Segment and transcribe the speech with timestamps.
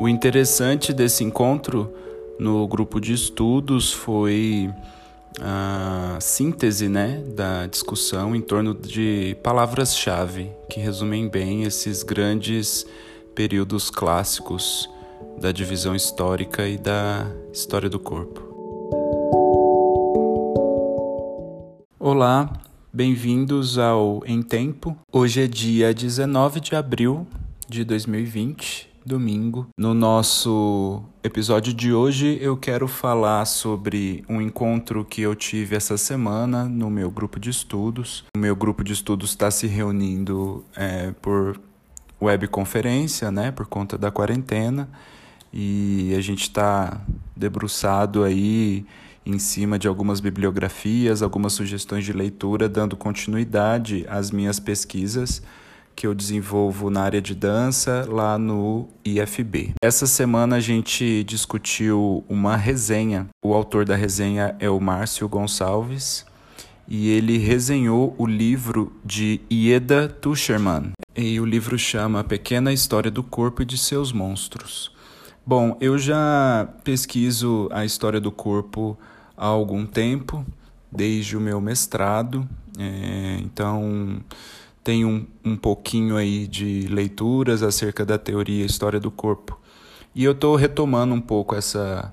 [0.00, 1.94] O interessante desse encontro
[2.38, 4.72] no grupo de estudos foi
[5.38, 12.86] a síntese né, da discussão em torno de palavras-chave que resumem bem esses grandes
[13.34, 14.88] períodos clássicos
[15.38, 18.40] da divisão histórica e da história do corpo.
[21.98, 22.50] Olá,
[22.90, 24.96] bem-vindos ao Em Tempo.
[25.12, 27.26] Hoje é dia 19 de abril
[27.68, 29.68] de 2020 domingo.
[29.78, 35.96] No nosso episódio de hoje, eu quero falar sobre um encontro que eu tive essa
[35.96, 38.24] semana no meu grupo de estudos.
[38.36, 41.60] O meu grupo de estudos está se reunindo é, por
[42.20, 44.88] webconferência, né, por conta da quarentena,
[45.52, 47.00] e a gente está
[47.34, 48.84] debruçado aí
[49.24, 55.42] em cima de algumas bibliografias, algumas sugestões de leitura, dando continuidade às minhas pesquisas
[56.00, 59.74] que eu desenvolvo na área de dança lá no IFB.
[59.82, 63.28] Essa semana a gente discutiu uma resenha.
[63.44, 66.24] O autor da resenha é o Márcio Gonçalves
[66.88, 70.92] e ele resenhou o livro de Ieda Tuscherman.
[71.14, 74.90] E o livro chama Pequena História do Corpo e de Seus Monstros.
[75.44, 78.98] Bom, eu já pesquiso a história do corpo
[79.36, 80.46] há algum tempo,
[80.90, 84.22] desde o meu mestrado, é, então
[84.90, 89.56] tem um, um pouquinho aí de leituras acerca da teoria e história do corpo.
[90.12, 92.12] E eu estou retomando um pouco essa,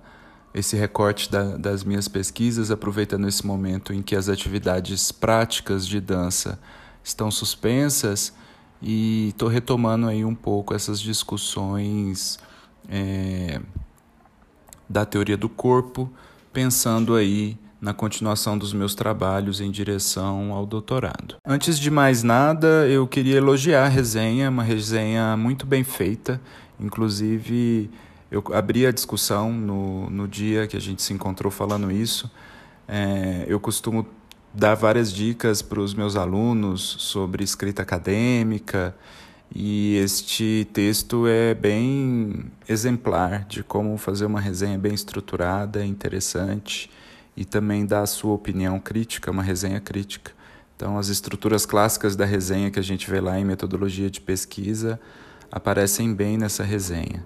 [0.53, 5.99] esse recorte da, das minhas pesquisas, aproveitando esse momento em que as atividades práticas de
[5.99, 6.59] dança
[7.03, 8.31] estão suspensas
[8.79, 12.37] e estou retomando aí um pouco essas discussões
[12.87, 13.59] é,
[14.87, 16.13] da teoria do corpo,
[16.53, 21.35] pensando aí na continuação dos meus trabalhos em direção ao doutorado.
[21.45, 26.41] Antes de mais nada, eu queria elogiar a resenha, uma resenha muito bem feita.
[26.79, 27.89] Inclusive,
[28.31, 32.29] eu abri a discussão no, no dia que a gente se encontrou falando isso.
[32.87, 34.07] É, eu costumo
[34.53, 38.95] dar várias dicas para os meus alunos sobre escrita acadêmica
[39.53, 46.89] e este texto é bem exemplar de como fazer uma resenha bem estruturada, interessante
[47.37, 50.31] e também dá a sua opinião crítica, uma resenha crítica.
[50.75, 54.99] Então, as estruturas clássicas da resenha que a gente vê lá em metodologia de pesquisa
[55.51, 57.23] aparecem bem nessa resenha.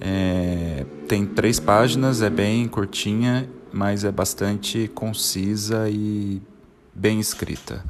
[0.00, 6.40] É, tem três páginas, é bem curtinha, mas é bastante concisa e
[6.94, 7.84] bem escrita.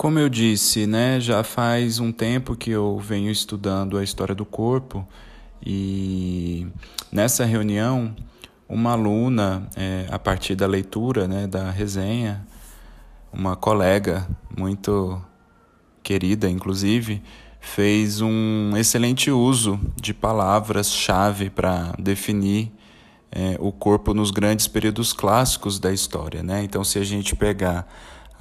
[0.00, 4.46] Como eu disse, né, já faz um tempo que eu venho estudando a história do
[4.46, 5.06] corpo
[5.62, 6.66] e
[7.12, 8.16] nessa reunião
[8.66, 12.46] uma aluna, é, a partir da leitura né, da resenha,
[13.30, 15.22] uma colega muito
[16.02, 17.22] querida, inclusive,
[17.60, 22.72] fez um excelente uso de palavras-chave para definir
[23.30, 26.42] é, o corpo nos grandes períodos clássicos da história.
[26.42, 26.64] Né?
[26.64, 27.86] Então, se a gente pegar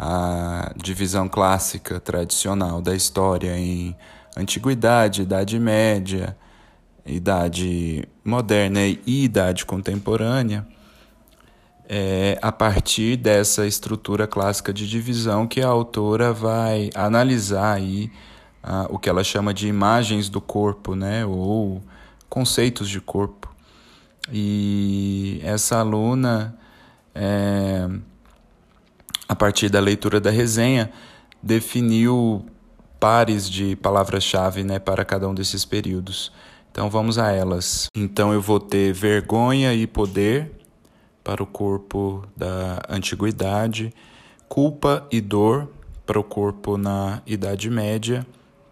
[0.02, 3.94] a divisão clássica tradicional da história em
[4.38, 6.38] antiguidade, idade média,
[7.06, 10.66] idade moderna e idade contemporânea,
[11.90, 18.10] é a partir dessa estrutura clássica de divisão que a autora vai analisar aí
[18.90, 21.82] o que ela chama de imagens do corpo, né, ou
[22.30, 23.54] conceitos de corpo.
[24.32, 26.58] E essa aluna
[27.14, 27.90] é,
[29.30, 30.92] a partir da leitura da resenha,
[31.42, 32.44] definiu
[33.00, 36.32] pares de palavras-chave né, para cada um desses períodos.
[36.72, 37.88] Então vamos a elas.
[37.96, 40.52] Então eu vou ter vergonha e poder
[41.24, 43.94] para o corpo da antiguidade,
[44.48, 45.70] culpa e dor
[46.08, 48.26] para o corpo na Idade Média,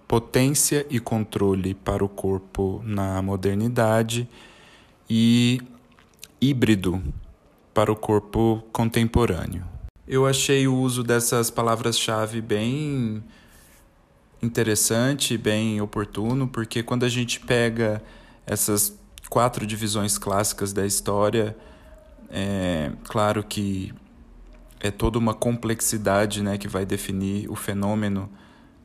[0.08, 4.28] potência e controle para o corpo na modernidade
[5.08, 5.62] e
[6.42, 7.02] híbrido
[7.76, 9.77] para o corpo contemporâneo.
[10.08, 13.22] Eu achei o uso dessas palavras-chave bem
[14.42, 18.02] interessante, bem oportuno, porque quando a gente pega
[18.46, 18.98] essas
[19.30, 21.58] quatro divisões clássicas da história,
[22.30, 23.94] é claro que
[24.80, 28.30] é toda uma complexidade né, que vai definir o fenômeno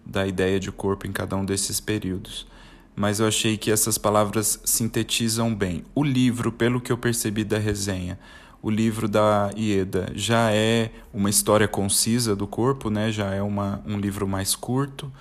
[0.05, 2.49] da ideia de corpo em cada um desses períodos.
[2.97, 5.85] Mas eu achei que essas palavras sintetizam bem.
[5.95, 8.19] O livro, pelo que eu percebi da resenha,
[8.63, 13.11] o livro da Ieda já é uma história concisa do corpo, né?
[13.11, 15.13] já é uma, um livro mais curto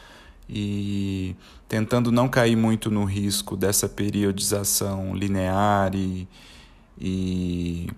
[0.48, 1.36] e
[1.68, 6.28] tentando não cair muito no risco dessa periodização linear e,
[7.00, 7.90] e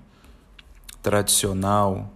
[1.01, 2.10] tradicional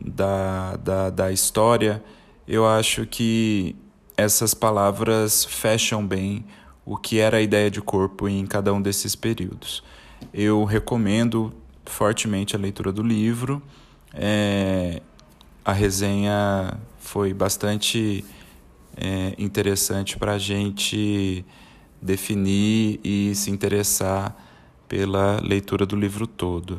[0.00, 2.02] da, da, da história,
[2.46, 3.76] eu acho que
[4.16, 6.44] essas palavras fecham bem
[6.84, 9.84] o que era a ideia de corpo em cada um desses períodos.
[10.32, 11.52] Eu recomendo
[11.88, 13.62] fortemente a leitura do livro.
[14.14, 15.02] É,
[15.64, 18.24] a resenha foi bastante
[18.96, 21.44] é, interessante para a gente
[22.00, 24.36] definir e se interessar
[24.88, 26.78] pela leitura do livro todo.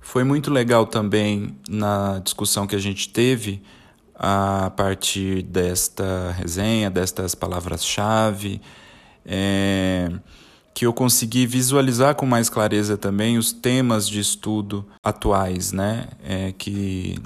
[0.00, 3.62] Foi muito legal também na discussão que a gente teve
[4.18, 8.60] a partir desta resenha, destas palavras-chave,
[9.24, 10.10] é,
[10.74, 16.08] que eu consegui visualizar com mais clareza também os temas de estudo atuais, né?
[16.24, 17.20] É, que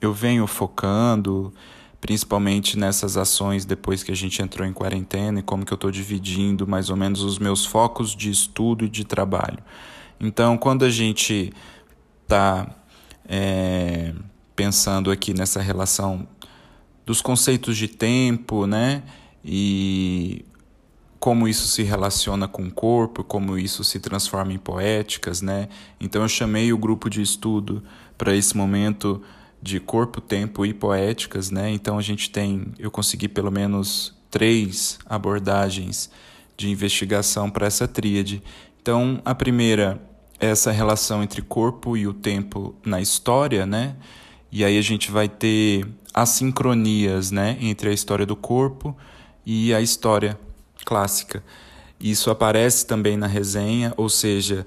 [0.00, 1.52] eu venho focando,
[2.00, 5.90] principalmente nessas ações depois que a gente entrou em quarentena e como que eu estou
[5.90, 9.58] dividindo mais ou menos os meus focos de estudo e de trabalho.
[10.20, 11.52] Então, quando a gente
[12.22, 12.66] está
[13.26, 14.12] é,
[14.54, 16.26] pensando aqui nessa relação
[17.04, 19.02] dos conceitos de tempo, né?
[19.44, 20.44] E
[21.18, 25.68] como isso se relaciona com o corpo, como isso se transforma em poéticas, né?
[26.00, 27.82] Então eu chamei o grupo de estudo
[28.16, 29.22] para esse momento
[29.62, 31.70] de corpo, tempo e poéticas, né?
[31.70, 36.10] Então a gente tem, eu consegui pelo menos três abordagens
[36.56, 38.42] de investigação para essa tríade.
[38.82, 40.00] Então a primeira
[40.38, 43.96] essa relação entre corpo e o tempo na história, né?
[44.54, 45.84] E aí a gente vai ter
[46.14, 48.96] assincronias, né, entre a história do corpo
[49.44, 50.38] e a história
[50.84, 51.42] clássica.
[51.98, 54.64] Isso aparece também na resenha, ou seja,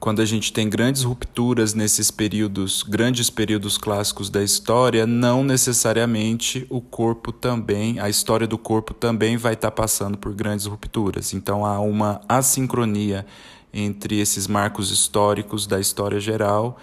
[0.00, 6.66] quando a gente tem grandes rupturas nesses períodos, grandes períodos clássicos da história, não necessariamente
[6.68, 11.32] o corpo também, a história do corpo também vai estar passando por grandes rupturas.
[11.32, 13.24] Então há uma assincronia
[13.72, 16.78] entre esses marcos históricos da história geral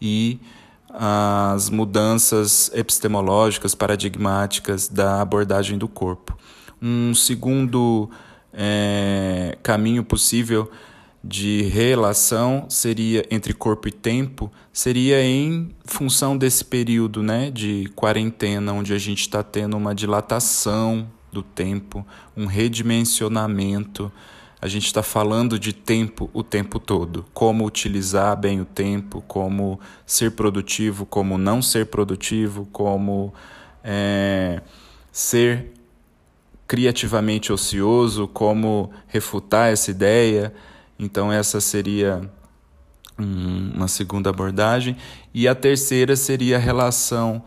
[0.00, 0.40] e
[0.92, 6.36] as mudanças epistemológicas, paradigmáticas da abordagem do corpo.
[6.80, 8.10] Um segundo
[8.52, 10.70] é, caminho possível
[11.24, 18.72] de relação seria entre corpo e tempo seria em função desse período né, de quarentena,
[18.72, 22.04] onde a gente está tendo uma dilatação do tempo,
[22.36, 24.10] um redimensionamento
[24.62, 27.26] a gente está falando de tempo o tempo todo.
[27.34, 33.34] Como utilizar bem o tempo, como ser produtivo, como não ser produtivo, como
[33.82, 34.62] é,
[35.10, 35.72] ser
[36.68, 40.54] criativamente ocioso, como refutar essa ideia.
[40.96, 42.30] Então, essa seria
[43.18, 44.96] uma segunda abordagem.
[45.34, 47.42] E a terceira seria a relação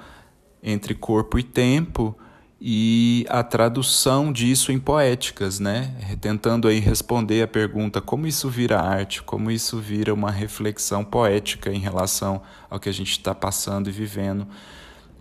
[0.61, 2.13] entre corpo e tempo
[2.67, 5.93] e a tradução disso em poéticas, né?
[6.19, 11.71] Tentando aí responder a pergunta como isso vira arte, como isso vira uma reflexão poética
[11.71, 14.47] em relação ao que a gente está passando e vivendo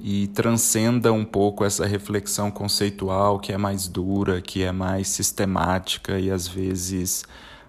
[0.00, 6.18] e transcenda um pouco essa reflexão conceitual que é mais dura, que é mais sistemática
[6.18, 7.26] e às vezes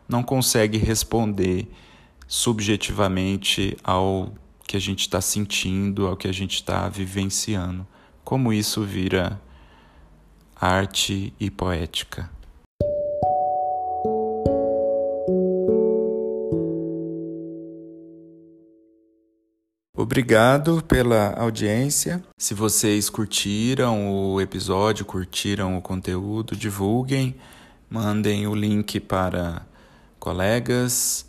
[0.07, 1.68] não consegue responder
[2.25, 4.33] subjetivamente ao
[4.66, 7.86] que a gente está sentindo, ao que a gente está vivenciando.
[8.24, 9.38] Como isso vira
[10.55, 12.29] arte e poética.
[19.97, 22.24] Obrigado pela audiência.
[22.38, 27.35] Se vocês curtiram o episódio, curtiram o conteúdo, divulguem,
[27.89, 29.65] mandem o link para
[30.19, 31.25] colegas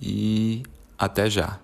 [0.00, 0.62] e
[0.98, 1.58] até já.